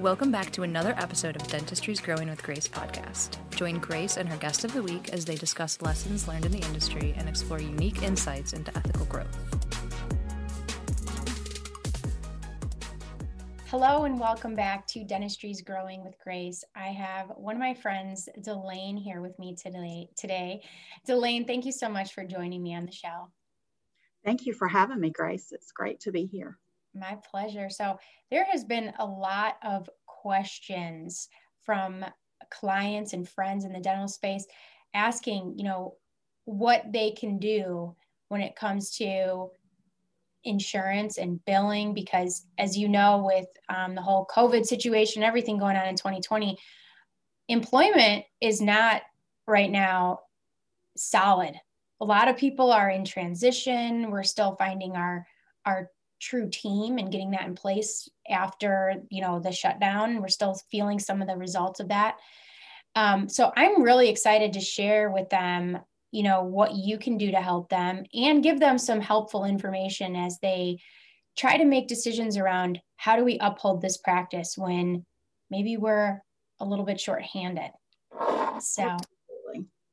Welcome 0.00 0.32
back 0.32 0.50
to 0.52 0.62
another 0.62 0.94
episode 0.96 1.36
of 1.36 1.42
Dentistry's 1.48 2.00
Growing 2.00 2.30
with 2.30 2.42
Grace 2.42 2.66
podcast. 2.66 3.36
Join 3.54 3.78
Grace 3.80 4.16
and 4.16 4.26
her 4.26 4.38
guest 4.38 4.64
of 4.64 4.72
the 4.72 4.82
week 4.82 5.10
as 5.10 5.26
they 5.26 5.34
discuss 5.34 5.82
lessons 5.82 6.26
learned 6.26 6.46
in 6.46 6.52
the 6.52 6.62
industry 6.66 7.12
and 7.18 7.28
explore 7.28 7.60
unique 7.60 8.02
insights 8.02 8.54
into 8.54 8.74
ethical 8.78 9.04
growth. 9.04 9.36
Hello 13.66 14.04
and 14.04 14.18
welcome 14.18 14.56
back 14.56 14.86
to 14.86 15.04
Dentistry's 15.04 15.60
Growing 15.60 16.02
with 16.02 16.18
Grace. 16.24 16.64
I 16.74 16.86
have 16.86 17.32
one 17.36 17.56
of 17.56 17.60
my 17.60 17.74
friends, 17.74 18.26
Delane, 18.40 18.96
here 18.96 19.20
with 19.20 19.38
me 19.38 19.54
today. 19.54 20.08
Today, 20.16 20.62
Delane, 21.06 21.46
thank 21.46 21.66
you 21.66 21.72
so 21.72 21.90
much 21.90 22.14
for 22.14 22.24
joining 22.24 22.62
me 22.62 22.74
on 22.74 22.86
the 22.86 22.92
show. 22.92 23.28
Thank 24.24 24.46
you 24.46 24.54
for 24.54 24.66
having 24.66 24.98
me, 24.98 25.10
Grace. 25.10 25.52
It's 25.52 25.72
great 25.72 26.00
to 26.00 26.10
be 26.10 26.24
here. 26.24 26.56
My 26.94 27.18
pleasure. 27.30 27.70
So, 27.70 27.98
there 28.30 28.44
has 28.44 28.64
been 28.64 28.92
a 28.98 29.06
lot 29.06 29.56
of 29.62 29.88
questions 30.06 31.28
from 31.64 32.04
clients 32.50 33.12
and 33.12 33.28
friends 33.28 33.64
in 33.64 33.72
the 33.72 33.80
dental 33.80 34.08
space 34.08 34.46
asking, 34.94 35.54
you 35.56 35.64
know, 35.64 35.94
what 36.44 36.84
they 36.92 37.12
can 37.12 37.38
do 37.38 37.94
when 38.28 38.40
it 38.40 38.56
comes 38.56 38.90
to 38.96 39.50
insurance 40.44 41.18
and 41.18 41.44
billing 41.44 41.92
because 41.92 42.46
as 42.58 42.76
you 42.76 42.88
know 42.88 43.22
with 43.26 43.46
um, 43.68 43.94
the 43.94 44.00
whole 44.00 44.26
covid 44.34 44.64
situation 44.64 45.22
everything 45.22 45.58
going 45.58 45.76
on 45.76 45.86
in 45.86 45.94
2020 45.94 46.56
employment 47.48 48.24
is 48.40 48.60
not 48.62 49.02
right 49.46 49.70
now 49.70 50.20
solid 50.96 51.54
a 52.00 52.04
lot 52.04 52.26
of 52.26 52.38
people 52.38 52.72
are 52.72 52.88
in 52.88 53.04
transition 53.04 54.10
we're 54.10 54.22
still 54.22 54.56
finding 54.56 54.96
our 54.96 55.26
our 55.66 55.90
true 56.20 56.48
team 56.50 56.98
and 56.98 57.10
getting 57.10 57.30
that 57.30 57.46
in 57.46 57.54
place 57.54 58.08
after 58.28 58.94
you 59.10 59.20
know 59.20 59.40
the 59.40 59.50
shutdown 59.50 60.20
we're 60.20 60.28
still 60.28 60.54
feeling 60.70 60.98
some 60.98 61.22
of 61.22 61.28
the 61.28 61.36
results 61.36 61.80
of 61.80 61.88
that 61.88 62.16
um, 62.94 63.28
so 63.28 63.52
i'm 63.56 63.82
really 63.82 64.08
excited 64.08 64.52
to 64.52 64.60
share 64.60 65.10
with 65.10 65.28
them 65.30 65.78
you 66.12 66.22
know 66.22 66.42
what 66.42 66.74
you 66.74 66.98
can 66.98 67.16
do 67.16 67.30
to 67.30 67.40
help 67.40 67.68
them 67.68 68.04
and 68.14 68.42
give 68.42 68.60
them 68.60 68.76
some 68.76 69.00
helpful 69.00 69.44
information 69.44 70.14
as 70.14 70.38
they 70.40 70.78
try 71.36 71.56
to 71.56 71.64
make 71.64 71.88
decisions 71.88 72.36
around 72.36 72.80
how 72.96 73.16
do 73.16 73.24
we 73.24 73.38
uphold 73.40 73.80
this 73.80 73.96
practice 73.96 74.54
when 74.58 75.04
maybe 75.50 75.76
we're 75.76 76.20
a 76.60 76.64
little 76.64 76.84
bit 76.84 77.00
short-handed 77.00 77.70
so. 78.60 78.96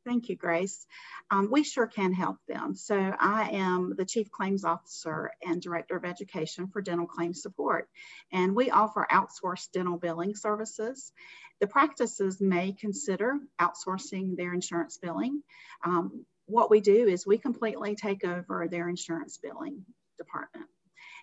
Thank 0.07 0.29
you 0.29 0.35
grace 0.35 0.87
um, 1.29 1.49
we 1.51 1.63
sure 1.63 1.87
can 1.87 2.13
help 2.13 2.37
them 2.47 2.73
so 2.75 2.95
i 3.19 3.49
am 3.51 3.93
the 3.97 4.05
chief 4.05 4.31
claims 4.31 4.63
officer 4.63 5.31
and 5.45 5.61
director 5.61 5.97
of 5.97 6.05
education 6.05 6.67
for 6.67 6.81
dental 6.81 7.05
claims 7.05 7.41
support 7.41 7.89
and 8.31 8.55
we 8.55 8.71
offer 8.71 9.05
outsourced 9.11 9.71
dental 9.73 9.97
billing 9.97 10.33
services 10.33 11.11
the 11.59 11.67
practices 11.67 12.39
may 12.39 12.71
consider 12.71 13.39
outsourcing 13.59 14.35
their 14.37 14.53
insurance 14.53 14.97
billing. 14.97 15.41
Um, 15.83 16.25
what 16.45 16.69
we 16.69 16.81
do 16.81 17.07
is 17.07 17.25
we 17.25 17.37
completely 17.37 17.95
take 17.95 18.23
over 18.23 18.67
their 18.67 18.87
insurance 18.87 19.37
billing 19.41 19.83
department 20.17 20.67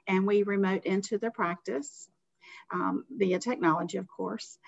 and 0.06 0.26
we 0.26 0.42
remote 0.42 0.84
into 0.84 1.18
their 1.18 1.30
practice 1.30 2.08
um, 2.72 3.04
via 3.10 3.38
technology, 3.38 3.98
of 3.98 4.06
course. 4.08 4.58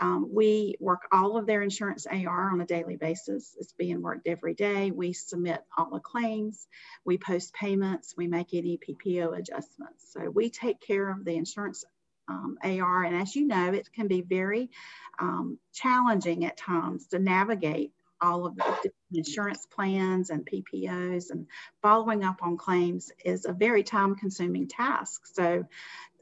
Um, 0.00 0.28
we 0.32 0.76
work 0.80 1.02
all 1.12 1.36
of 1.36 1.46
their 1.46 1.62
insurance 1.62 2.06
AR 2.06 2.50
on 2.50 2.60
a 2.60 2.66
daily 2.66 2.96
basis. 2.96 3.56
It's 3.58 3.72
being 3.72 4.02
worked 4.02 4.26
every 4.26 4.54
day. 4.54 4.90
We 4.90 5.12
submit 5.12 5.62
all 5.76 5.90
the 5.90 6.00
claims, 6.00 6.66
we 7.04 7.18
post 7.18 7.54
payments, 7.54 8.14
we 8.16 8.26
make 8.26 8.54
any 8.54 8.78
PPO 8.78 9.38
adjustments. 9.38 10.12
So 10.12 10.28
we 10.30 10.50
take 10.50 10.80
care 10.80 11.10
of 11.10 11.24
the 11.24 11.36
insurance 11.36 11.84
um, 12.28 12.58
AR. 12.62 13.04
And 13.04 13.16
as 13.16 13.36
you 13.36 13.46
know, 13.46 13.72
it 13.72 13.92
can 13.92 14.08
be 14.08 14.22
very 14.22 14.70
um, 15.18 15.58
challenging 15.72 16.44
at 16.44 16.56
times 16.56 17.06
to 17.08 17.18
navigate 17.18 17.92
all 18.20 18.46
of 18.46 18.56
the 18.56 18.90
insurance 19.12 19.66
plans 19.66 20.30
and 20.30 20.46
PPOs 20.46 21.30
and 21.30 21.46
following 21.82 22.24
up 22.24 22.38
on 22.42 22.56
claims 22.56 23.12
is 23.24 23.44
a 23.44 23.52
very 23.52 23.82
time 23.82 24.14
consuming 24.14 24.66
task. 24.66 25.26
So 25.34 25.66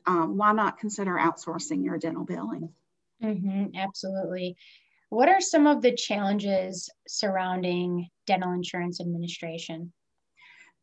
um, 0.07 0.37
why 0.37 0.53
not 0.53 0.79
consider 0.79 1.13
outsourcing 1.13 1.85
your 1.85 1.99
dental 1.99 2.25
billing? 2.25 2.71
Mm-hmm, 3.23 3.77
absolutely. 3.77 4.57
What 5.11 5.29
are 5.29 5.41
some 5.41 5.67
of 5.67 5.83
the 5.83 5.95
challenges 5.95 6.91
surrounding 7.07 8.09
dental 8.27 8.53
insurance 8.53 9.01
administration? 9.01 9.93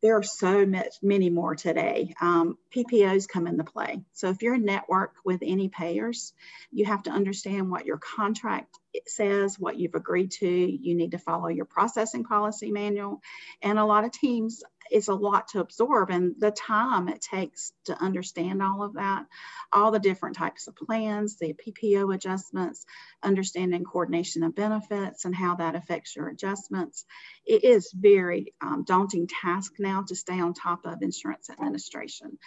there 0.01 0.16
are 0.16 0.23
so 0.23 0.66
many 1.01 1.29
more 1.29 1.55
today. 1.55 2.13
Um, 2.22 2.57
PPOs 2.73 3.28
come 3.28 3.47
into 3.47 3.63
play. 3.63 4.01
So 4.13 4.29
if 4.29 4.41
you're 4.41 4.53
a 4.53 4.59
network 4.59 5.16
with 5.25 5.41
any 5.44 5.67
payers, 5.67 6.33
you 6.72 6.85
have 6.85 7.03
to 7.03 7.11
understand 7.11 7.69
what 7.69 7.85
your 7.85 7.97
contract 7.97 8.78
says, 9.07 9.59
what 9.59 9.78
you've 9.78 9.95
agreed 9.95 10.31
to. 10.31 10.47
You 10.47 10.95
need 10.95 11.11
to 11.11 11.17
follow 11.17 11.47
your 11.47 11.66
processing 11.66 12.23
policy 12.23 12.72
manual. 12.72 13.22
And 13.61 13.78
a 13.78 13.85
lot 13.85 14.05
of 14.05 14.11
teams 14.11 14.63
is 14.91 15.07
a 15.07 15.13
lot 15.13 15.50
to 15.50 15.59
absorb 15.59 16.09
and 16.09 16.35
the 16.39 16.51
time 16.51 17.07
it 17.07 17.22
takes 17.22 17.72
to 17.85 18.01
understand 18.01 18.61
all 18.61 18.83
of 18.83 18.94
that, 18.94 19.25
all 19.72 19.91
the 19.91 20.00
different 20.00 20.35
types 20.35 20.67
of 20.67 20.75
plans, 20.75 21.38
the 21.38 21.53
PPO 21.53 22.13
adjustments, 22.13 22.85
understanding 23.23 23.83
coordination 23.83 24.44
of 24.44 24.55
benefits 24.55 25.25
and 25.25 25.35
how 25.35 25.55
that 25.55 25.75
affects 25.75 26.16
your 26.16 26.28
adjustments. 26.29 27.05
It 27.45 27.63
is 27.63 27.91
very 27.91 28.53
um, 28.61 28.83
daunting 28.83 29.28
task 29.28 29.73
now 29.79 30.03
to 30.03 30.16
stay 30.16 30.39
on 30.39 30.53
top 30.53 30.85
of 30.85 31.01
insurance 31.01 31.49
administration. 31.49 32.38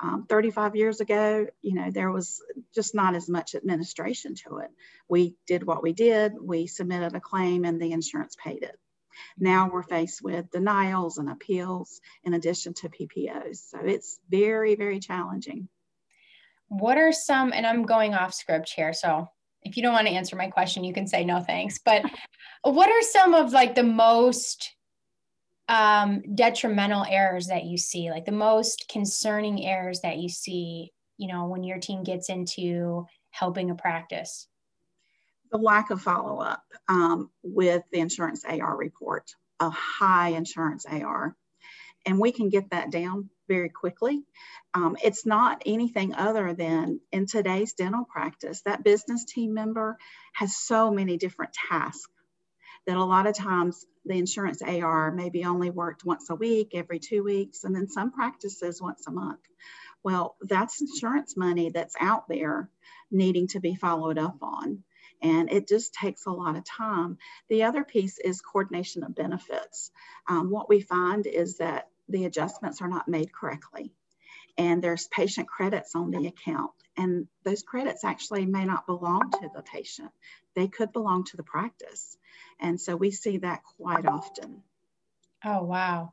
Um, 0.00 0.26
35 0.28 0.74
years 0.74 1.00
ago, 1.00 1.46
you 1.60 1.74
know, 1.74 1.90
there 1.90 2.10
was 2.10 2.42
just 2.74 2.94
not 2.94 3.14
as 3.14 3.28
much 3.28 3.54
administration 3.54 4.34
to 4.46 4.58
it. 4.58 4.70
We 5.08 5.36
did 5.46 5.64
what 5.64 5.82
we 5.82 5.92
did, 5.92 6.32
we 6.40 6.66
submitted 6.66 7.14
a 7.14 7.20
claim 7.20 7.64
and 7.64 7.80
the 7.80 7.92
insurance 7.92 8.36
paid 8.42 8.62
it. 8.62 8.78
Now 9.38 9.70
we're 9.72 9.82
faced 9.82 10.22
with 10.22 10.50
denials 10.50 11.18
and 11.18 11.30
appeals 11.30 12.00
in 12.24 12.34
addition 12.34 12.74
to 12.74 12.88
PPOs. 12.88 13.70
So 13.70 13.78
it's 13.84 14.18
very, 14.30 14.74
very 14.74 15.00
challenging. 15.00 15.68
What 16.68 16.96
are 16.96 17.12
some, 17.12 17.52
and 17.52 17.66
I'm 17.66 17.84
going 17.84 18.14
off 18.14 18.34
script 18.34 18.72
here, 18.74 18.92
so 18.92 19.28
if 19.62 19.76
you 19.76 19.82
don't 19.82 19.92
want 19.92 20.06
to 20.06 20.14
answer 20.14 20.36
my 20.36 20.48
question, 20.48 20.84
you 20.84 20.92
can 20.92 21.06
say 21.06 21.24
no 21.24 21.40
thanks. 21.40 21.78
But 21.78 22.04
what 22.62 22.88
are 22.88 23.02
some 23.02 23.34
of 23.34 23.52
like 23.52 23.74
the 23.74 23.82
most 23.82 24.74
um, 25.68 26.22
detrimental 26.34 27.04
errors 27.08 27.46
that 27.46 27.64
you 27.64 27.78
see, 27.78 28.10
like 28.10 28.24
the 28.24 28.32
most 28.32 28.86
concerning 28.90 29.64
errors 29.64 30.00
that 30.00 30.18
you 30.18 30.28
see, 30.28 30.92
you 31.18 31.28
know, 31.28 31.46
when 31.46 31.64
your 31.64 31.78
team 31.78 32.02
gets 32.02 32.28
into 32.28 33.06
helping 33.30 33.70
a 33.70 33.74
practice? 33.74 34.48
The 35.52 35.58
lack 35.58 35.90
of 35.90 36.00
follow 36.00 36.40
up 36.40 36.64
um, 36.88 37.30
with 37.42 37.82
the 37.92 38.00
insurance 38.00 38.44
AR 38.44 38.76
report, 38.76 39.30
a 39.60 39.70
high 39.70 40.30
insurance 40.30 40.86
AR. 40.86 41.36
And 42.06 42.18
we 42.18 42.32
can 42.32 42.48
get 42.48 42.70
that 42.70 42.90
down 42.90 43.28
very 43.48 43.68
quickly. 43.68 44.22
Um, 44.74 44.96
it's 45.04 45.26
not 45.26 45.62
anything 45.66 46.14
other 46.14 46.54
than 46.54 47.00
in 47.12 47.26
today's 47.26 47.74
dental 47.74 48.04
practice, 48.04 48.62
that 48.62 48.82
business 48.82 49.24
team 49.24 49.54
member 49.54 49.98
has 50.34 50.56
so 50.56 50.90
many 50.90 51.18
different 51.18 51.52
tasks 51.70 52.10
that 52.86 52.96
a 52.96 53.04
lot 53.04 53.26
of 53.26 53.36
times 53.36 53.84
the 54.04 54.18
insurance 54.18 54.62
AR 54.62 55.12
may 55.12 55.28
be 55.28 55.44
only 55.44 55.70
worked 55.70 56.04
once 56.04 56.30
a 56.30 56.34
week, 56.34 56.72
every 56.74 56.98
two 56.98 57.22
weeks, 57.22 57.62
and 57.62 57.76
then 57.76 57.88
some 57.88 58.10
practices 58.10 58.82
once 58.82 59.06
a 59.06 59.12
month. 59.12 59.40
Well, 60.02 60.34
that's 60.40 60.80
insurance 60.80 61.36
money 61.36 61.70
that's 61.70 61.94
out 62.00 62.26
there 62.28 62.68
needing 63.12 63.48
to 63.48 63.60
be 63.60 63.76
followed 63.76 64.18
up 64.18 64.38
on 64.42 64.82
and 65.22 65.50
it 65.50 65.68
just 65.68 65.94
takes 65.94 66.26
a 66.26 66.30
lot 66.30 66.56
of 66.56 66.64
time. 66.64 67.18
The 67.48 67.64
other 67.64 67.84
piece 67.84 68.18
is 68.18 68.40
coordination 68.40 69.04
of 69.04 69.14
benefits. 69.14 69.90
Um, 70.28 70.50
what 70.50 70.68
we 70.68 70.80
find 70.80 71.26
is 71.26 71.58
that 71.58 71.88
the 72.08 72.24
adjustments 72.24 72.82
are 72.82 72.88
not 72.88 73.08
made 73.08 73.32
correctly 73.32 73.92
and 74.58 74.82
there's 74.82 75.06
patient 75.06 75.48
credits 75.48 75.94
on 75.94 76.10
the 76.10 76.26
account 76.26 76.72
and 76.96 77.26
those 77.44 77.62
credits 77.62 78.04
actually 78.04 78.44
may 78.44 78.64
not 78.64 78.86
belong 78.86 79.30
to 79.30 79.50
the 79.54 79.62
patient. 79.62 80.10
They 80.54 80.68
could 80.68 80.92
belong 80.92 81.24
to 81.24 81.36
the 81.36 81.42
practice. 81.42 82.18
And 82.60 82.80
so 82.80 82.96
we 82.96 83.10
see 83.10 83.38
that 83.38 83.62
quite 83.78 84.06
often. 84.06 84.62
Oh, 85.44 85.62
wow. 85.62 86.12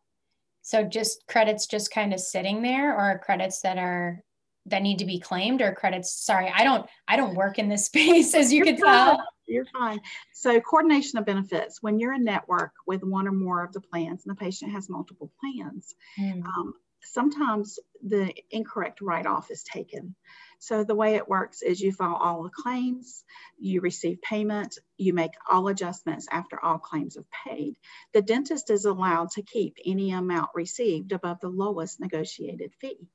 So 0.62 0.84
just 0.84 1.28
credits 1.28 1.68
just 1.68 1.92
kind 1.92 2.14
of 2.14 2.20
sitting 2.20 2.62
there 2.62 2.96
or 2.96 3.20
credits 3.20 3.62
that 3.62 3.78
are 3.78 4.24
that 4.70 4.82
need 4.82 5.00
to 5.00 5.06
be 5.06 5.20
claimed 5.20 5.62
or 5.62 5.74
credits. 5.74 6.14
Sorry 6.26 6.52
i 6.54 6.64
don't 6.64 6.86
i 7.08 7.16
don't 7.16 7.36
work 7.36 7.60
in 7.60 7.70
this 7.70 7.86
space 7.92 8.34
as 8.34 8.52
you 8.52 8.58
you're 8.58 8.66
can 8.66 8.78
fine. 8.78 9.16
tell. 9.16 9.28
You're 9.48 9.66
fine. 9.66 10.00
So 10.32 10.62
coordination 10.62 11.18
of 11.18 11.26
benefits. 11.26 11.82
When 11.82 12.00
you're 12.00 12.14
a 12.14 12.20
network 12.20 12.72
with 12.86 13.04
one 13.04 13.28
or 13.28 13.32
more 13.32 13.64
of 13.64 13.74
the 13.74 13.82
plans 13.82 14.24
and 14.26 14.36
the 14.36 14.40
patient 14.40 14.72
has 14.74 14.90
multiple 14.90 15.32
plans 15.42 15.96
mm. 16.20 16.46
um, 16.46 16.74
sometimes 17.02 17.80
the 18.06 18.34
incorrect 18.52 19.02
write-off 19.02 19.52
is 19.52 19.64
taken. 19.64 20.16
So 20.60 20.84
the 20.84 20.96
way 20.96 21.16
it 21.16 21.30
works 21.30 21.62
is 21.62 21.80
you 21.80 21.94
file 21.94 22.16
all 22.16 22.44
the 22.44 22.50
claims 22.50 23.24
you 23.58 23.80
receive 23.82 24.22
payment 24.22 24.78
you 24.98 25.14
make 25.14 25.32
all 25.50 25.70
adjustments 25.70 26.28
after 26.30 26.64
all 26.64 26.78
claims 26.78 27.16
have 27.16 27.26
paid. 27.48 27.76
The 28.14 28.22
dentist 28.22 28.70
is 28.70 28.86
allowed 28.86 29.32
to 29.32 29.42
keep 29.42 29.78
any 29.86 30.12
amount 30.12 30.50
received 30.54 31.14
above 31.14 31.40
the 31.40 31.50
lowest 31.50 32.00
negotiated 32.00 32.74
fee 32.82 33.08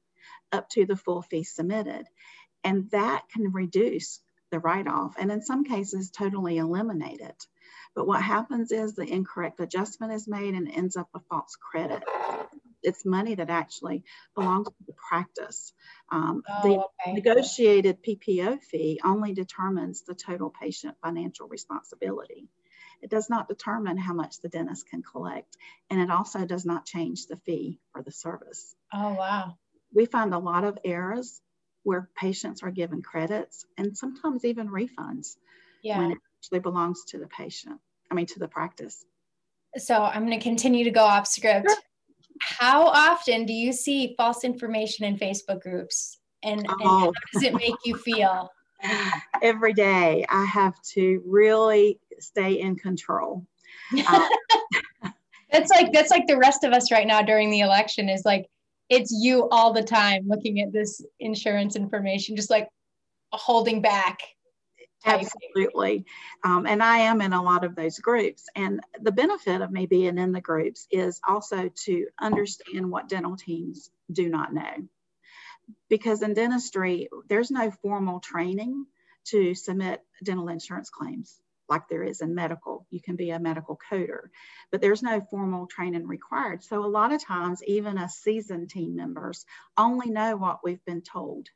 up 0.52 0.68
to 0.70 0.86
the 0.86 0.96
full 0.96 1.22
fee 1.22 1.44
submitted. 1.44 2.06
And 2.62 2.90
that 2.90 3.28
can 3.32 3.52
reduce 3.52 4.20
the 4.50 4.60
write 4.60 4.86
off, 4.86 5.16
and 5.18 5.32
in 5.32 5.42
some 5.42 5.64
cases, 5.64 6.10
totally 6.10 6.58
eliminate 6.58 7.20
it. 7.20 7.46
But 7.94 8.06
what 8.06 8.22
happens 8.22 8.70
is 8.70 8.94
the 8.94 9.02
incorrect 9.02 9.60
adjustment 9.60 10.12
is 10.12 10.28
made 10.28 10.54
and 10.54 10.70
ends 10.70 10.96
up 10.96 11.08
a 11.14 11.20
false 11.28 11.56
credit. 11.56 12.02
It's 12.82 13.04
money 13.04 13.34
that 13.34 13.50
actually 13.50 14.04
belongs 14.34 14.68
to 14.68 14.74
the 14.86 14.92
practice. 15.08 15.72
Um, 16.10 16.42
oh, 16.48 16.62
the 16.62 17.08
okay. 17.08 17.14
negotiated 17.14 18.02
PPO 18.02 18.62
fee 18.62 19.00
only 19.02 19.32
determines 19.32 20.02
the 20.02 20.14
total 20.14 20.50
patient 20.50 20.96
financial 21.02 21.48
responsibility. 21.48 22.48
It 23.02 23.10
does 23.10 23.28
not 23.28 23.48
determine 23.48 23.96
how 23.96 24.14
much 24.14 24.40
the 24.40 24.48
dentist 24.48 24.88
can 24.88 25.02
collect, 25.02 25.56
and 25.90 26.00
it 26.00 26.10
also 26.10 26.46
does 26.46 26.64
not 26.64 26.86
change 26.86 27.26
the 27.26 27.36
fee 27.36 27.80
for 27.92 28.02
the 28.02 28.12
service. 28.12 28.74
Oh, 28.92 29.14
wow. 29.14 29.58
We 29.94 30.06
find 30.06 30.34
a 30.34 30.38
lot 30.38 30.64
of 30.64 30.78
errors 30.84 31.40
where 31.84 32.08
patients 32.16 32.62
are 32.62 32.70
given 32.70 33.02
credits 33.02 33.66
and 33.78 33.96
sometimes 33.96 34.44
even 34.44 34.68
refunds 34.68 35.36
yeah. 35.82 35.98
when 35.98 36.12
it 36.12 36.18
actually 36.38 36.60
belongs 36.60 37.04
to 37.04 37.18
the 37.18 37.26
patient, 37.26 37.78
I 38.10 38.14
mean, 38.14 38.26
to 38.26 38.38
the 38.38 38.48
practice. 38.48 39.04
So 39.76 40.02
I'm 40.02 40.26
going 40.26 40.38
to 40.38 40.42
continue 40.42 40.84
to 40.84 40.90
go 40.90 41.04
off 41.04 41.26
script. 41.26 41.68
Sure. 41.68 41.78
How 42.40 42.86
often 42.86 43.46
do 43.46 43.52
you 43.52 43.72
see 43.72 44.14
false 44.16 44.44
information 44.44 45.04
in 45.04 45.16
Facebook 45.16 45.60
groups? 45.60 46.18
And, 46.42 46.66
oh. 46.68 46.72
and 46.72 46.82
how 46.82 47.12
does 47.32 47.42
it 47.42 47.54
make 47.54 47.74
you 47.84 47.96
feel? 47.96 48.50
Every 49.42 49.72
day, 49.72 50.24
I 50.28 50.44
have 50.44 50.80
to 50.94 51.22
really 51.26 52.00
stay 52.18 52.60
in 52.60 52.76
control. 52.76 53.46
Uh, 54.08 54.28
that's 55.52 55.70
like 55.70 55.92
that's 55.92 56.10
like 56.10 56.26
the 56.26 56.36
rest 56.36 56.64
of 56.64 56.72
us 56.72 56.90
right 56.90 57.06
now 57.06 57.22
during 57.22 57.50
the 57.50 57.60
election 57.60 58.08
is 58.08 58.24
like 58.24 58.48
it's 58.94 59.12
you 59.12 59.48
all 59.50 59.72
the 59.72 59.82
time 59.82 60.24
looking 60.26 60.60
at 60.60 60.72
this 60.72 61.04
insurance 61.20 61.76
information, 61.76 62.36
just 62.36 62.50
like 62.50 62.68
holding 63.32 63.82
back 63.82 64.20
Absolutely. 65.04 66.06
Um, 66.42 66.66
and 66.66 66.82
I 66.82 66.98
am 66.98 67.20
in 67.20 67.32
a 67.32 67.42
lot 67.42 67.64
of 67.64 67.74
those 67.74 67.98
groups. 67.98 68.44
And 68.56 68.80
the 69.00 69.12
benefit 69.12 69.60
of 69.60 69.70
me 69.70 69.86
being 69.86 70.18
in 70.18 70.32
the 70.32 70.40
groups 70.40 70.86
is 70.90 71.20
also 71.26 71.70
to 71.84 72.06
understand 72.20 72.90
what 72.90 73.08
dental 73.08 73.36
teams 73.36 73.90
do 74.10 74.28
not 74.28 74.54
know. 74.54 74.88
Because 75.88 76.22
in 76.22 76.34
dentistry, 76.34 77.08
there's 77.28 77.50
no 77.50 77.70
formal 77.70 78.20
training 78.20 78.86
to 79.26 79.54
submit 79.54 80.02
dental 80.22 80.48
insurance 80.48 80.90
claims 80.90 81.38
like 81.68 81.88
there 81.88 82.02
is 82.02 82.20
in 82.20 82.34
medical. 82.34 82.86
You 82.90 83.00
can 83.00 83.16
be 83.16 83.30
a 83.30 83.38
medical 83.38 83.78
coder, 83.90 84.28
but 84.70 84.80
there's 84.80 85.02
no 85.02 85.20
formal 85.20 85.66
training 85.66 86.06
required. 86.06 86.62
So 86.62 86.84
a 86.84 86.86
lot 86.86 87.12
of 87.12 87.24
times, 87.24 87.62
even 87.66 87.98
us 87.98 88.16
seasoned 88.16 88.70
team 88.70 88.96
members 88.96 89.44
only 89.76 90.10
know 90.10 90.36
what 90.36 90.60
we've 90.62 90.84
been 90.84 91.02
told 91.02 91.48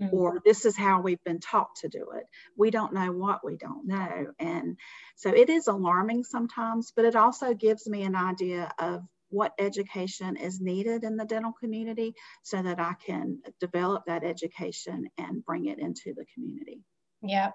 mm-hmm. 0.00 0.14
or 0.14 0.40
this 0.44 0.64
is 0.64 0.76
how 0.76 1.00
we've 1.00 1.22
been 1.24 1.40
taught 1.40 1.76
to 1.76 1.88
do 1.88 2.10
it. 2.14 2.24
We 2.56 2.70
don't 2.70 2.92
know 2.92 3.12
what 3.12 3.44
we 3.44 3.56
don't 3.56 3.86
know. 3.86 4.32
And 4.38 4.76
so 5.16 5.30
it 5.30 5.50
is 5.50 5.66
alarming 5.66 6.24
sometimes, 6.24 6.92
but 6.94 7.04
it 7.04 7.16
also 7.16 7.54
gives 7.54 7.88
me 7.88 8.02
an 8.02 8.16
idea 8.16 8.72
of 8.78 9.02
what 9.28 9.52
education 9.58 10.36
is 10.36 10.60
needed 10.60 11.02
in 11.02 11.16
the 11.16 11.24
dental 11.24 11.52
community 11.52 12.14
so 12.42 12.62
that 12.62 12.78
I 12.78 12.94
can 13.04 13.40
develop 13.60 14.04
that 14.06 14.24
education 14.24 15.08
and 15.18 15.44
bring 15.44 15.66
it 15.66 15.78
into 15.78 16.14
the 16.14 16.24
community. 16.34 16.82
Yeah. 17.22 17.50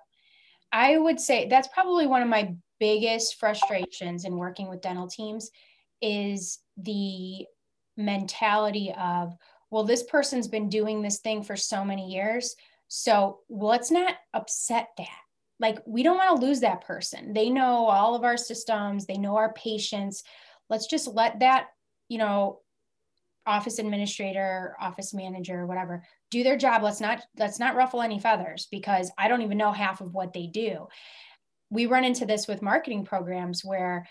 I 0.71 0.97
would 0.97 1.19
say 1.19 1.47
that's 1.47 1.67
probably 1.67 2.07
one 2.07 2.21
of 2.21 2.27
my 2.27 2.55
biggest 2.79 3.39
frustrations 3.39 4.25
in 4.25 4.37
working 4.37 4.69
with 4.69 4.81
dental 4.81 5.07
teams 5.07 5.51
is 6.01 6.59
the 6.77 7.45
mentality 7.97 8.93
of 8.97 9.35
well, 9.71 9.85
this 9.85 10.03
person's 10.03 10.49
been 10.49 10.67
doing 10.67 11.01
this 11.01 11.19
thing 11.19 11.43
for 11.43 11.55
so 11.55 11.85
many 11.85 12.11
years. 12.11 12.55
So 12.89 13.39
let's 13.49 13.89
not 13.89 14.15
upset 14.33 14.89
that. 14.97 15.07
Like, 15.61 15.79
we 15.87 16.03
don't 16.03 16.17
want 16.17 16.41
to 16.41 16.45
lose 16.45 16.59
that 16.59 16.81
person. 16.81 17.31
They 17.31 17.49
know 17.49 17.85
all 17.85 18.13
of 18.13 18.25
our 18.25 18.35
systems, 18.35 19.05
they 19.05 19.17
know 19.17 19.37
our 19.37 19.53
patients. 19.53 20.23
Let's 20.69 20.87
just 20.87 21.07
let 21.07 21.39
that, 21.39 21.67
you 22.09 22.17
know, 22.17 22.59
office 23.45 23.79
administrator, 23.79 24.75
office 24.79 25.13
manager, 25.13 25.65
whatever, 25.65 26.03
do 26.29 26.43
their 26.43 26.57
job. 26.57 26.83
Let's 26.83 27.01
not 27.01 27.21
let's 27.37 27.59
not 27.59 27.75
ruffle 27.75 28.01
any 28.01 28.19
feathers 28.19 28.67
because 28.71 29.11
I 29.17 29.27
don't 29.27 29.41
even 29.41 29.57
know 29.57 29.71
half 29.71 30.01
of 30.01 30.13
what 30.13 30.33
they 30.33 30.47
do. 30.47 30.87
We 31.69 31.85
run 31.85 32.03
into 32.03 32.25
this 32.25 32.47
with 32.47 32.61
marketing 32.61 33.05
programs 33.05 33.63
where 33.63 34.07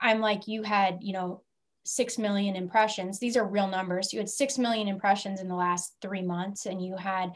I'm 0.00 0.20
like, 0.20 0.48
you 0.48 0.62
had, 0.62 0.98
you 1.00 1.12
know, 1.12 1.42
6 1.84 2.18
million 2.18 2.56
impressions. 2.56 3.18
These 3.18 3.36
are 3.36 3.46
real 3.46 3.68
numbers. 3.68 4.12
You 4.12 4.20
had 4.20 4.28
6 4.28 4.58
million 4.58 4.88
impressions 4.88 5.40
in 5.40 5.48
the 5.48 5.54
last 5.54 5.94
three 6.00 6.22
months, 6.22 6.66
and 6.66 6.84
you 6.84 6.96
had 6.96 7.32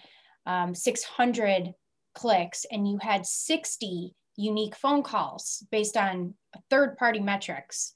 um, 0.46 0.74
600 0.74 1.74
clicks, 2.14 2.64
and 2.70 2.88
you 2.88 2.98
had 3.00 3.26
60 3.26 4.14
unique 4.36 4.76
phone 4.76 5.02
calls 5.02 5.64
based 5.70 5.96
on 5.96 6.34
third 6.70 6.96
party 6.96 7.20
metrics. 7.20 7.92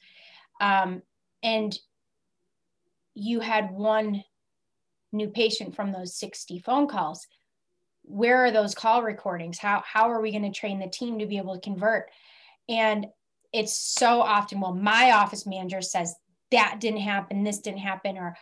Um, 0.61 1.03
and 1.43 1.77
you 3.21 3.41
had 3.41 3.71
one 3.71 4.25
new 5.13 5.29
patient 5.29 5.75
from 5.75 5.93
those 5.93 6.17
60 6.17 6.59
phone 6.61 6.89
calls. 6.89 7.27
Where 8.03 8.45
are 8.45 8.51
those 8.51 8.75
call 8.75 9.03
recordings? 9.03 9.59
How, 9.59 9.83
how 9.87 10.11
are 10.11 10.21
we 10.21 10.31
going 10.31 10.51
to 10.51 10.59
train 10.59 10.79
the 10.79 10.89
team 10.89 11.19
to 11.19 11.27
be 11.27 11.37
able 11.37 11.55
to 11.55 11.61
convert? 11.61 12.11
And 12.69 13.07
it's 13.53 13.77
so 13.77 14.23
often, 14.23 14.61
well, 14.61 14.75
my 14.75 15.13
office 15.13 15.45
manager 15.45 15.83
says 15.83 16.15
that 16.51 16.79
didn't 16.81 17.01
happen, 17.01 17.45
this 17.45 17.59
didn't 17.59 17.81
happen, 17.81 18.17
or 18.17 18.37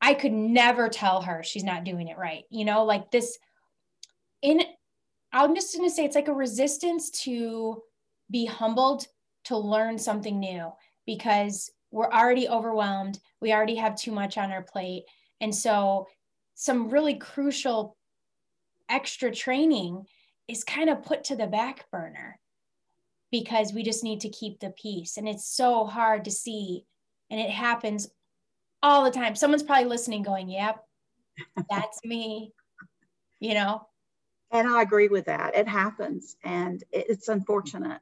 I 0.00 0.14
could 0.14 0.32
never 0.32 0.88
tell 0.88 1.22
her 1.22 1.42
she's 1.42 1.64
not 1.64 1.84
doing 1.84 2.08
it 2.08 2.16
right. 2.16 2.44
You 2.50 2.64
know, 2.64 2.84
like 2.84 3.10
this 3.10 3.38
in 4.40 4.62
I'm 5.32 5.54
just 5.54 5.76
going 5.76 5.88
to 5.88 5.94
say 5.94 6.04
it's 6.04 6.16
like 6.16 6.28
a 6.28 6.34
resistance 6.34 7.10
to 7.22 7.82
be 8.30 8.46
humbled 8.46 9.06
to 9.44 9.56
learn 9.56 9.98
something 9.98 10.38
new 10.38 10.72
because 11.06 11.70
we're 11.92 12.10
already 12.10 12.48
overwhelmed. 12.48 13.20
We 13.40 13.52
already 13.52 13.76
have 13.76 13.96
too 13.96 14.10
much 14.10 14.38
on 14.38 14.50
our 14.50 14.62
plate. 14.62 15.04
And 15.40 15.54
so 15.54 16.08
some 16.54 16.88
really 16.88 17.14
crucial 17.14 17.96
extra 18.88 19.30
training 19.30 20.06
is 20.48 20.64
kind 20.64 20.90
of 20.90 21.04
put 21.04 21.24
to 21.24 21.36
the 21.36 21.46
back 21.46 21.90
burner 21.92 22.38
because 23.30 23.72
we 23.72 23.82
just 23.82 24.02
need 24.02 24.20
to 24.22 24.28
keep 24.28 24.58
the 24.58 24.70
peace. 24.70 25.16
And 25.16 25.28
it's 25.28 25.48
so 25.48 25.84
hard 25.84 26.24
to 26.24 26.30
see 26.30 26.84
and 27.30 27.40
it 27.40 27.50
happens 27.50 28.08
all 28.82 29.04
the 29.04 29.10
time. 29.10 29.34
Someone's 29.34 29.62
probably 29.62 29.86
listening, 29.86 30.22
going, 30.22 30.48
Yep, 30.48 30.84
that's 31.70 32.04
me, 32.04 32.52
you 33.40 33.54
know? 33.54 33.86
And 34.50 34.68
I 34.68 34.82
agree 34.82 35.08
with 35.08 35.24
that. 35.26 35.56
It 35.56 35.66
happens 35.66 36.36
and 36.44 36.84
it's 36.92 37.28
unfortunate. 37.28 38.00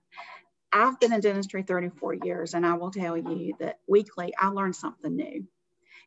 I've 0.72 1.00
been 1.00 1.12
in 1.12 1.20
dentistry 1.20 1.62
34 1.62 2.14
years, 2.14 2.54
and 2.54 2.64
I 2.64 2.74
will 2.74 2.90
tell 2.90 3.16
you 3.16 3.54
that 3.60 3.78
weekly 3.88 4.32
I 4.38 4.48
learn 4.48 4.72
something 4.72 5.14
new. 5.14 5.46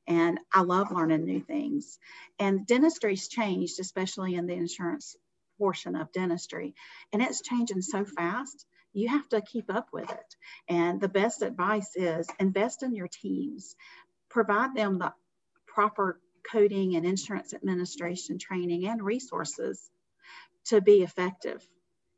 And 0.07 0.39
I 0.53 0.61
love 0.61 0.91
learning 0.91 1.25
new 1.25 1.41
things. 1.41 1.97
And 2.39 2.67
dentistry's 2.67 3.27
changed, 3.27 3.79
especially 3.79 4.35
in 4.35 4.47
the 4.47 4.53
insurance 4.53 5.15
portion 5.57 5.95
of 5.95 6.11
dentistry. 6.11 6.75
And 7.13 7.21
it's 7.21 7.41
changing 7.41 7.81
so 7.81 8.03
fast 8.03 8.65
you 8.93 9.09
have 9.09 9.27
to 9.29 9.41
keep 9.41 9.73
up 9.73 9.87
with 9.91 10.11
it. 10.11 10.35
And 10.67 11.01
the 11.01 11.09
best 11.09 11.41
advice 11.41 11.95
is 11.95 12.27
invest 12.39 12.83
in 12.83 12.93
your 12.93 13.07
teams, 13.07 13.75
provide 14.29 14.75
them 14.75 14.99
the 14.99 15.13
proper 15.65 16.19
coding 16.51 16.95
and 16.95 17.05
insurance 17.05 17.53
administration 17.53 18.37
training 18.37 18.85
and 18.85 19.01
resources 19.01 19.89
to 20.65 20.81
be 20.81 21.01
effective 21.01 21.65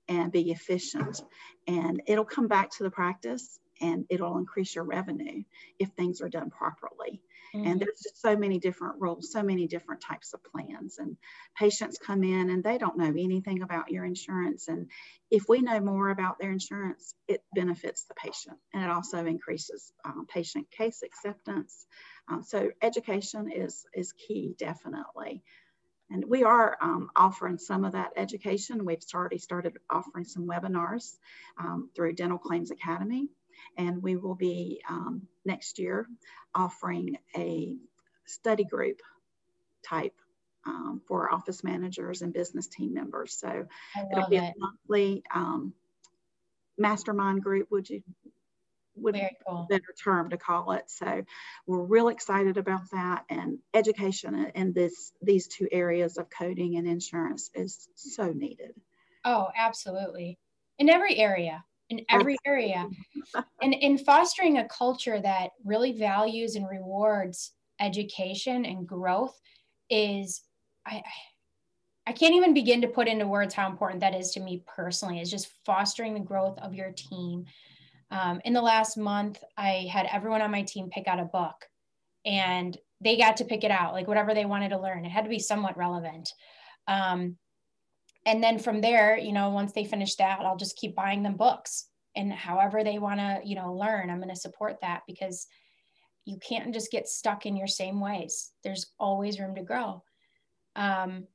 and 0.08 0.32
be 0.32 0.52
efficient. 0.52 1.22
And 1.68 2.02
it'll 2.08 2.26
come 2.26 2.48
back 2.48 2.72
to 2.78 2.84
the 2.84 2.92
practice 2.92 3.60
and 3.82 4.06
it'll 4.10 4.38
increase 4.38 4.76
your 4.76 4.86
revenue 4.86 5.44
if 5.80 5.90
things 5.90 6.22
are 6.22 6.30
done 6.30 6.50
properly. 6.50 7.22
Mm-hmm. 7.54 7.68
And 7.68 7.80
there's 7.80 8.02
just 8.04 8.22
so 8.22 8.36
many 8.36 8.60
different 8.60 9.00
rules, 9.00 9.32
so 9.32 9.42
many 9.42 9.68
different 9.68 10.02
types 10.02 10.34
of 10.34 10.42
plans. 10.44 10.98
And 10.98 11.18
patients 11.58 11.98
come 11.98 12.24
in 12.24 12.50
and 12.50 12.64
they 12.64 12.78
don't 12.78 12.98
know 12.98 13.10
anything 13.10 13.62
about 13.62 13.92
your 13.92 14.06
insurance. 14.06 14.68
And 14.68 14.90
if 15.32 15.48
we 15.48 15.62
know 15.62 15.80
more 15.80 16.10
about 16.10 16.40
their 16.40 16.52
insurance, 16.52 17.16
it 17.28 17.44
benefits 17.54 18.06
the 18.06 18.14
patient 18.16 18.58
and 18.74 18.84
it 18.84 18.90
also 18.90 19.26
increases 19.26 19.92
um, 20.04 20.26
patient 20.28 20.70
case 20.72 21.02
acceptance. 21.04 21.86
Um, 22.30 22.44
so 22.44 22.72
education 22.82 23.52
is, 23.52 23.86
is 23.94 24.14
key, 24.14 24.56
definitely. 24.58 25.44
And 26.10 26.24
we 26.28 26.44
are 26.44 26.78
um, 26.82 27.10
offering 27.16 27.58
some 27.58 27.84
of 27.84 27.94
that 27.94 28.12
education. 28.16 28.86
We've 28.86 29.00
already 29.14 29.40
started 29.40 29.78
offering 29.90 30.26
some 30.26 30.48
webinars 30.48 31.18
um, 31.60 31.90
through 31.96 32.14
Dental 32.14 32.38
Claims 32.38 32.72
Academy. 32.72 33.28
And 33.78 34.04
we 34.04 34.16
will 34.16 34.36
be 34.36 34.82
um, 34.88 35.24
next 35.44 35.80
year 35.80 36.08
offering 36.54 37.18
a 37.36 37.76
study 38.26 38.64
group 38.64 39.02
type 39.84 40.14
um, 40.66 41.02
for 41.08 41.32
office 41.32 41.64
managers 41.64 42.22
and 42.22 42.34
business 42.34 42.68
team 42.68 42.94
members. 42.94 43.34
So 43.34 43.66
it'll 44.12 44.30
be 44.30 44.38
it. 44.38 44.44
a 44.44 44.54
monthly 44.58 45.24
um, 45.34 45.74
mastermind 46.78 47.44
group, 47.44 47.68
would 47.72 47.90
you? 47.90 48.04
Would 48.98 49.16
Very 49.16 49.38
cool. 49.48 49.68
better 49.70 49.94
term 50.02 50.30
to 50.30 50.38
call 50.38 50.72
it. 50.72 50.90
So 50.90 51.24
we're 51.68 51.84
real 51.84 52.08
excited 52.08 52.58
about 52.58 52.90
that. 52.92 53.25
And 53.30 53.60
education 53.74 54.52
in 54.56 54.74
this 54.74 55.12
these 55.22 55.48
two 55.48 55.68
areas 55.72 56.18
of 56.18 56.30
coding 56.30 56.78
and 56.78 56.88
insurance 56.88 57.50
is 57.54 57.88
so 57.96 58.32
needed. 58.32 58.74
Oh, 59.24 59.50
absolutely. 59.56 60.40
In 60.78 60.90
every 60.90 61.18
area, 61.18 61.64
in 61.90 62.06
every 62.10 62.38
area. 62.46 62.90
and 63.62 63.74
in 63.74 63.98
fostering 63.98 64.58
a 64.58 64.68
culture 64.68 65.20
that 65.20 65.52
really 65.64 65.92
values 65.94 66.56
and 66.56 66.68
rewards 66.70 67.52
education 67.80 68.66
and 68.66 68.88
growth 68.88 69.40
is 69.90 70.42
I 70.86 71.04
I 72.08 72.14
can't 72.14 72.36
even 72.36 72.54
begin 72.54 72.82
to 72.82 72.88
put 72.88 73.08
into 73.08 73.28
words 73.28 73.54
how 73.56 73.70
important 73.70 74.00
that 74.02 74.14
is 74.14 74.32
to 74.32 74.40
me 74.40 74.64
personally. 74.68 75.20
Is 75.20 75.32
just 75.32 75.52
fostering 75.66 76.14
the 76.14 76.20
growth 76.20 76.58
of 76.60 76.75
your 76.75 76.92
team. 76.92 77.46
Um, 78.15 78.39
in 78.45 78.53
the 78.53 78.62
last 78.62 78.98
month, 78.98 79.43
I 79.57 79.89
had 79.91 80.07
everyone 80.10 80.41
on 80.41 80.51
my 80.51 80.62
team 80.62 80.89
pick 80.89 81.07
out 81.07 81.19
a 81.19 81.25
book, 81.25 81.55
and 82.25 82.77
they 83.01 83.17
got 83.17 83.38
to 83.38 83.45
pick 83.45 83.65
it 83.65 83.72
out, 83.72 83.93
like 83.93 84.07
whatever 84.07 84.34
they 84.34 84.45
wanted 84.45 84.69
to 84.69 84.79
learn. 84.79 85.03
It 85.03 85.12
had 85.12 85.25
to 85.25 85.29
be 85.29 85.39
somewhat 85.39 85.77
relevant. 85.77 86.31
Um, 86.88 87.36
and 88.25 88.41
then 88.41 88.57
from 88.57 88.79
there, 88.79 89.17
you 89.17 89.34
know, 89.34 89.50
once 89.50 89.74
they 89.74 89.84
finish 89.84 90.15
that, 90.15 90.39
I'll 90.39 90.55
just 90.55 90.77
keep 90.77 90.95
buying 90.95 91.24
them 91.24 91.36
books, 91.36 91.88
and 92.15 92.31
however 92.31 92.84
they 92.84 93.00
want 93.00 93.19
to, 93.19 93.41
you 93.43 93.55
know, 93.55 93.74
learn, 93.74 94.10
I'm 94.10 94.22
going 94.22 94.34
to 94.34 94.39
support 94.39 94.77
that 94.81 95.01
because 95.07 95.48
you 96.24 96.38
can't 96.38 96.74
just 96.74 96.91
get 96.91 97.10
stuck 97.10 97.45
in 97.45 97.57
your 97.57 97.67
same 97.67 98.00
ways. 98.00 98.51
There's 98.63 98.88
always 98.98 99.39
room 99.39 99.55
to 99.55 99.62
grow. 99.62 100.03
Um, 100.77 101.27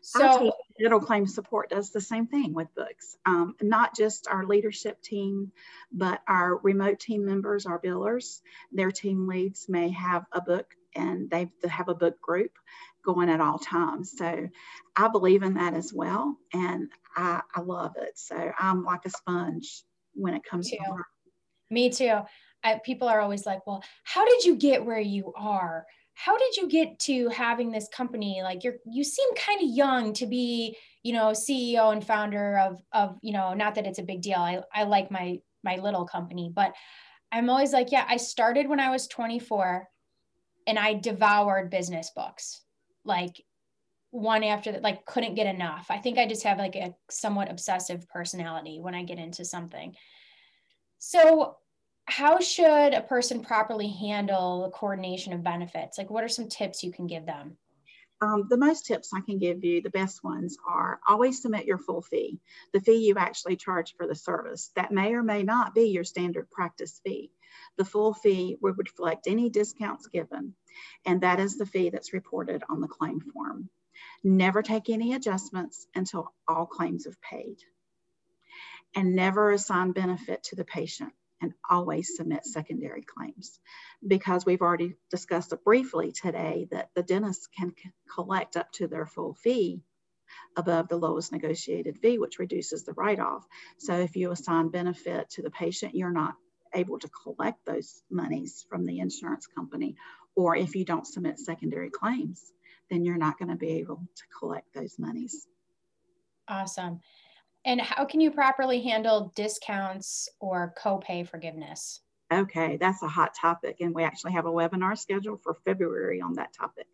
so 0.00 0.52
Dental 0.78 1.00
Claim 1.00 1.26
Support 1.26 1.70
does 1.70 1.90
the 1.90 2.00
same 2.00 2.26
thing 2.26 2.54
with 2.54 2.74
books. 2.74 3.16
Um, 3.26 3.54
not 3.60 3.96
just 3.96 4.28
our 4.28 4.46
leadership 4.46 5.02
team, 5.02 5.52
but 5.92 6.20
our 6.26 6.56
remote 6.56 7.00
team 7.00 7.24
members, 7.24 7.66
our 7.66 7.80
billers, 7.80 8.40
their 8.72 8.90
team 8.90 9.26
leads 9.26 9.68
may 9.68 9.90
have 9.90 10.24
a 10.32 10.40
book 10.40 10.74
and 10.94 11.30
they 11.30 11.50
have 11.68 11.88
a 11.88 11.94
book 11.94 12.20
group 12.20 12.52
going 13.04 13.28
at 13.28 13.40
all 13.40 13.58
times. 13.58 14.12
So 14.16 14.48
I 14.96 15.08
believe 15.08 15.42
in 15.42 15.54
that 15.54 15.74
as 15.74 15.92
well. 15.92 16.36
And 16.52 16.88
I, 17.16 17.42
I 17.54 17.60
love 17.60 17.94
it. 17.96 18.18
So 18.18 18.52
I'm 18.58 18.84
like 18.84 19.06
a 19.06 19.10
sponge 19.10 19.84
when 20.14 20.34
it 20.34 20.44
comes 20.44 20.70
Me 20.70 20.78
to 20.78 20.90
work. 20.90 21.06
Me 21.70 21.90
too. 21.90 22.20
I, 22.62 22.80
people 22.84 23.08
are 23.08 23.20
always 23.20 23.46
like, 23.46 23.66
well, 23.66 23.82
how 24.04 24.26
did 24.26 24.44
you 24.44 24.56
get 24.56 24.84
where 24.84 25.00
you 25.00 25.32
are? 25.36 25.86
How 26.14 26.36
did 26.36 26.56
you 26.56 26.68
get 26.68 26.98
to 27.00 27.28
having 27.28 27.70
this 27.70 27.88
company? 27.88 28.40
Like 28.42 28.62
you're, 28.62 28.76
you 28.84 29.04
seem 29.04 29.34
kind 29.34 29.62
of 29.62 29.68
young 29.68 30.12
to 30.14 30.26
be, 30.26 30.76
you 31.02 31.12
know, 31.12 31.28
CEO 31.28 31.92
and 31.92 32.06
founder 32.06 32.58
of, 32.58 32.80
of, 32.92 33.16
you 33.22 33.32
know, 33.32 33.54
not 33.54 33.74
that 33.76 33.86
it's 33.86 33.98
a 33.98 34.04
big 34.04 34.20
deal. 34.20 34.38
I, 34.38 34.60
I 34.74 34.84
like 34.84 35.10
my, 35.10 35.38
my 35.64 35.76
little 35.76 36.06
company, 36.06 36.52
but 36.54 36.74
I'm 37.32 37.48
always 37.48 37.72
like, 37.72 37.92
yeah, 37.92 38.04
I 38.08 38.16
started 38.16 38.68
when 38.68 38.80
I 38.80 38.90
was 38.90 39.06
24 39.08 39.86
and 40.66 40.78
I 40.78 40.94
devoured 40.94 41.70
business 41.70 42.10
books, 42.14 42.62
like 43.04 43.42
one 44.10 44.42
after 44.42 44.72
that, 44.72 44.82
like 44.82 45.04
couldn't 45.06 45.36
get 45.36 45.46
enough. 45.46 45.86
I 45.90 45.98
think 45.98 46.18
I 46.18 46.26
just 46.26 46.42
have 46.42 46.58
like 46.58 46.76
a 46.76 46.94
somewhat 47.10 47.50
obsessive 47.50 48.08
personality 48.08 48.78
when 48.80 48.94
I 48.94 49.04
get 49.04 49.18
into 49.18 49.44
something. 49.44 49.94
So 50.98 51.56
how 52.10 52.40
should 52.40 52.92
a 52.92 53.02
person 53.02 53.40
properly 53.40 53.88
handle 53.88 54.62
the 54.62 54.70
coordination 54.70 55.32
of 55.32 55.44
benefits? 55.44 55.96
Like, 55.96 56.10
what 56.10 56.24
are 56.24 56.28
some 56.28 56.48
tips 56.48 56.82
you 56.82 56.92
can 56.92 57.06
give 57.06 57.24
them? 57.24 57.56
Um, 58.20 58.46
the 58.50 58.56
most 58.56 58.84
tips 58.84 59.12
I 59.14 59.20
can 59.20 59.38
give 59.38 59.64
you, 59.64 59.80
the 59.80 59.90
best 59.90 60.22
ones 60.22 60.58
are 60.68 61.00
always 61.08 61.40
submit 61.40 61.66
your 61.66 61.78
full 61.78 62.02
fee, 62.02 62.40
the 62.74 62.80
fee 62.80 63.06
you 63.06 63.14
actually 63.16 63.56
charge 63.56 63.94
for 63.96 64.06
the 64.06 64.14
service. 64.14 64.70
That 64.76 64.92
may 64.92 65.14
or 65.14 65.22
may 65.22 65.44
not 65.44 65.74
be 65.74 65.84
your 65.84 66.04
standard 66.04 66.50
practice 66.50 67.00
fee. 67.04 67.30
The 67.78 67.84
full 67.84 68.12
fee 68.12 68.58
would 68.60 68.76
reflect 68.76 69.26
any 69.26 69.48
discounts 69.48 70.08
given, 70.08 70.54
and 71.06 71.22
that 71.22 71.40
is 71.40 71.56
the 71.56 71.64
fee 71.64 71.90
that's 71.90 72.12
reported 72.12 72.62
on 72.68 72.80
the 72.80 72.88
claim 72.88 73.20
form. 73.20 73.70
Never 74.22 74.62
take 74.62 74.90
any 74.90 75.14
adjustments 75.14 75.86
until 75.94 76.34
all 76.46 76.66
claims 76.66 77.04
have 77.04 77.20
paid. 77.22 77.58
And 78.94 79.14
never 79.14 79.52
assign 79.52 79.92
benefit 79.92 80.42
to 80.44 80.56
the 80.56 80.64
patient 80.64 81.12
and 81.40 81.52
always 81.68 82.16
submit 82.16 82.44
secondary 82.44 83.02
claims 83.02 83.58
because 84.06 84.44
we've 84.44 84.62
already 84.62 84.94
discussed 85.10 85.54
briefly 85.64 86.12
today 86.12 86.68
that 86.70 86.90
the 86.94 87.02
dentist 87.02 87.48
can 87.56 87.72
collect 88.14 88.56
up 88.56 88.70
to 88.72 88.86
their 88.86 89.06
full 89.06 89.34
fee 89.34 89.80
above 90.56 90.88
the 90.88 90.96
lowest 90.96 91.32
negotiated 91.32 91.98
fee, 91.98 92.18
which 92.18 92.38
reduces 92.38 92.84
the 92.84 92.92
write-off. 92.92 93.44
So 93.78 93.94
if 93.94 94.16
you 94.16 94.30
assign 94.30 94.68
benefit 94.68 95.30
to 95.30 95.42
the 95.42 95.50
patient, 95.50 95.94
you're 95.94 96.12
not 96.12 96.34
able 96.74 96.98
to 96.98 97.08
collect 97.08 97.64
those 97.64 98.02
monies 98.10 98.64
from 98.68 98.86
the 98.86 99.00
insurance 99.00 99.46
company. 99.46 99.96
Or 100.36 100.56
if 100.56 100.76
you 100.76 100.84
don't 100.84 101.06
submit 101.06 101.38
secondary 101.38 101.90
claims, 101.90 102.52
then 102.90 103.04
you're 103.04 103.16
not 103.16 103.38
going 103.38 103.50
to 103.50 103.56
be 103.56 103.72
able 103.80 103.96
to 103.96 104.22
collect 104.38 104.72
those 104.74 104.98
monies. 104.98 105.46
Awesome. 106.48 107.00
And 107.64 107.80
how 107.80 108.04
can 108.06 108.20
you 108.20 108.30
properly 108.30 108.82
handle 108.82 109.32
discounts 109.34 110.28
or 110.40 110.74
copay 110.82 111.28
forgiveness? 111.28 112.00
Okay, 112.32 112.76
that's 112.76 113.02
a 113.02 113.08
hot 113.08 113.34
topic, 113.34 113.76
and 113.80 113.94
we 113.94 114.04
actually 114.04 114.32
have 114.32 114.46
a 114.46 114.52
webinar 114.52 114.96
scheduled 114.96 115.42
for 115.42 115.58
February 115.64 116.20
on 116.20 116.34
that 116.34 116.52
topic. 116.52 116.86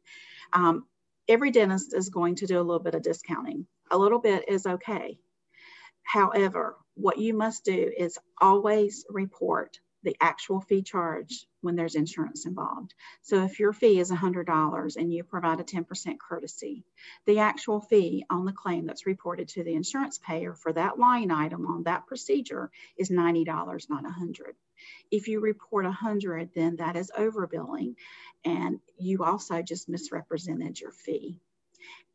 Um, 0.52 0.86
every 1.28 1.50
dentist 1.50 1.94
is 1.94 2.08
going 2.08 2.36
to 2.36 2.46
do 2.46 2.58
a 2.58 2.62
little 2.62 2.82
bit 2.82 2.94
of 2.94 3.02
discounting. 3.02 3.66
A 3.90 3.98
little 3.98 4.18
bit 4.18 4.48
is 4.48 4.66
okay. 4.66 5.18
However, 6.02 6.76
what 6.94 7.18
you 7.18 7.34
must 7.34 7.64
do 7.64 7.92
is 7.96 8.18
always 8.40 9.04
report 9.10 9.78
the 10.06 10.16
actual 10.20 10.60
fee 10.60 10.82
charge 10.82 11.46
when 11.62 11.74
there's 11.74 11.96
insurance 11.96 12.46
involved. 12.46 12.94
So 13.22 13.42
if 13.42 13.58
your 13.58 13.72
fee 13.72 13.98
is 13.98 14.08
$100 14.08 14.96
and 14.96 15.12
you 15.12 15.24
provide 15.24 15.58
a 15.58 15.64
10% 15.64 15.84
courtesy, 16.20 16.84
the 17.26 17.40
actual 17.40 17.80
fee 17.80 18.24
on 18.30 18.44
the 18.44 18.52
claim 18.52 18.86
that's 18.86 19.04
reported 19.04 19.48
to 19.48 19.64
the 19.64 19.74
insurance 19.74 20.18
payer 20.18 20.54
for 20.54 20.72
that 20.72 20.96
line 20.96 21.32
item 21.32 21.66
on 21.66 21.82
that 21.82 22.06
procedure 22.06 22.70
is 22.96 23.10
$90, 23.10 23.46
not 23.90 24.04
100. 24.04 24.54
If 25.10 25.26
you 25.26 25.40
report 25.40 25.84
100, 25.86 26.50
then 26.54 26.76
that 26.76 26.94
is 26.94 27.10
overbilling 27.10 27.96
and 28.44 28.78
you 28.96 29.24
also 29.24 29.60
just 29.60 29.88
misrepresented 29.88 30.80
your 30.80 30.92
fee. 30.92 31.40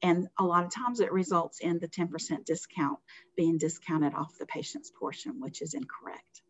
And 0.02 0.30
a 0.40 0.46
lot 0.46 0.64
of 0.64 0.74
times 0.74 1.02
it 1.02 1.12
results 1.12 1.60
in 1.60 1.80
the 1.80 1.90
10% 1.90 2.46
discount 2.46 3.00
being 3.36 3.58
discounted 3.58 4.14
off 4.14 4.38
the 4.40 4.46
patient's 4.46 4.92
portion, 4.98 5.42
which 5.42 5.62
is 5.62 5.74
incorrect. 5.74 6.42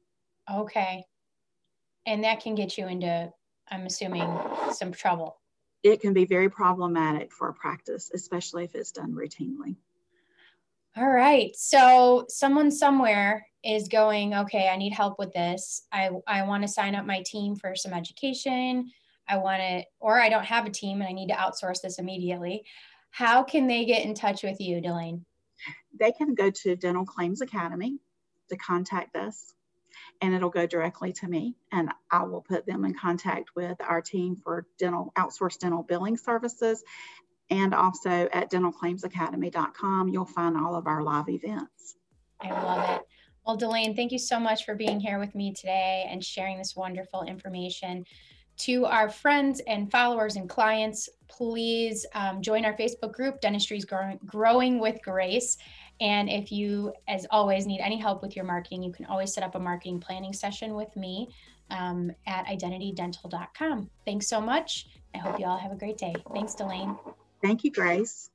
Okay 0.47 1.07
and 2.05 2.23
that 2.23 2.41
can 2.41 2.55
get 2.55 2.77
you 2.77 2.87
into 2.87 3.31
i'm 3.69 3.85
assuming 3.85 4.29
some 4.73 4.91
trouble. 4.91 5.37
It 5.83 5.99
can 5.99 6.13
be 6.13 6.25
very 6.25 6.49
problematic 6.49 7.31
for 7.31 7.49
a 7.49 7.53
practice 7.53 8.11
especially 8.13 8.63
if 8.65 8.75
it's 8.75 8.91
done 8.91 9.13
routinely. 9.13 9.75
All 10.97 11.09
right. 11.09 11.55
So 11.55 12.25
someone 12.27 12.69
somewhere 12.69 13.47
is 13.63 13.87
going 13.87 14.33
okay 14.33 14.67
i 14.69 14.75
need 14.75 14.93
help 14.93 15.19
with 15.19 15.31
this. 15.33 15.87
I 15.91 16.09
i 16.27 16.43
want 16.43 16.63
to 16.63 16.67
sign 16.67 16.95
up 16.95 17.05
my 17.05 17.23
team 17.25 17.55
for 17.55 17.75
some 17.75 17.93
education. 17.93 18.89
I 19.27 19.37
want 19.37 19.61
to 19.61 19.83
or 19.99 20.19
i 20.19 20.29
don't 20.29 20.45
have 20.45 20.65
a 20.65 20.71
team 20.71 21.01
and 21.01 21.07
i 21.09 21.13
need 21.13 21.29
to 21.29 21.35
outsource 21.35 21.81
this 21.81 21.99
immediately. 21.99 22.63
How 23.11 23.43
can 23.43 23.67
they 23.67 23.85
get 23.85 24.05
in 24.05 24.13
touch 24.13 24.43
with 24.43 24.59
you 24.61 24.81
delane 24.81 25.25
they 25.99 26.11
can 26.11 26.33
go 26.33 26.49
to 26.49 26.75
dental 26.75 27.05
claims 27.05 27.41
academy 27.41 27.99
to 28.49 28.57
contact 28.57 29.15
us 29.15 29.53
and 30.21 30.33
it'll 30.33 30.49
go 30.49 30.67
directly 30.67 31.11
to 31.13 31.27
me 31.27 31.55
and 31.71 31.89
I 32.11 32.23
will 32.23 32.41
put 32.41 32.65
them 32.65 32.85
in 32.85 32.93
contact 32.93 33.51
with 33.55 33.77
our 33.81 34.01
team 34.01 34.35
for 34.35 34.67
dental 34.77 35.11
outsourced 35.17 35.59
dental 35.59 35.83
billing 35.83 36.17
services 36.17 36.83
and 37.49 37.73
also 37.73 38.29
at 38.31 38.51
dentalclaimsacademy.com 38.51 40.07
you'll 40.09 40.25
find 40.25 40.57
all 40.57 40.75
of 40.75 40.87
our 40.87 41.03
live 41.03 41.29
events. 41.29 41.95
I 42.39 42.51
love 42.51 42.89
it. 42.97 43.07
Well, 43.45 43.57
Delane, 43.57 43.95
thank 43.95 44.11
you 44.11 44.19
so 44.19 44.39
much 44.39 44.65
for 44.65 44.75
being 44.75 44.99
here 44.99 45.19
with 45.19 45.33
me 45.33 45.53
today 45.53 46.05
and 46.09 46.23
sharing 46.23 46.57
this 46.57 46.75
wonderful 46.75 47.23
information. 47.23 48.05
To 48.57 48.85
our 48.85 49.09
friends 49.09 49.59
and 49.65 49.89
followers 49.89 50.35
and 50.35 50.47
clients, 50.47 51.09
please 51.27 52.05
um, 52.13 52.41
join 52.43 52.65
our 52.65 52.77
Facebook 52.77 53.13
group, 53.13 53.41
Dentistry's 53.41 53.85
Growing, 53.85 54.19
Growing 54.25 54.79
with 54.79 55.01
Grace. 55.01 55.57
And 56.01 56.29
if 56.29 56.51
you, 56.51 56.93
as 57.07 57.27
always, 57.29 57.67
need 57.67 57.79
any 57.79 57.97
help 57.97 58.23
with 58.23 58.35
your 58.35 58.43
marketing, 58.43 58.81
you 58.81 58.91
can 58.91 59.05
always 59.05 59.33
set 59.33 59.43
up 59.43 59.53
a 59.53 59.59
marketing 59.59 59.99
planning 59.99 60.33
session 60.33 60.73
with 60.73 60.93
me 60.95 61.29
um, 61.69 62.11
at 62.25 62.47
identitydental.com. 62.47 63.89
Thanks 64.03 64.27
so 64.27 64.41
much. 64.41 64.87
I 65.13 65.19
hope 65.19 65.39
you 65.39 65.45
all 65.45 65.57
have 65.57 65.71
a 65.71 65.75
great 65.75 65.97
day. 65.97 66.15
Thanks, 66.33 66.55
Delane. 66.55 66.97
Thank 67.43 67.63
you, 67.63 67.71
Grace. 67.71 68.30